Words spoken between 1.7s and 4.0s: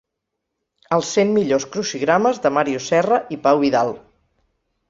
crucigrames de Màrius Serra i Pau Vidal.